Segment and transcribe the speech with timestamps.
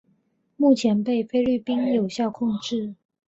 [0.57, 2.95] 目前被菲律宾有效控制。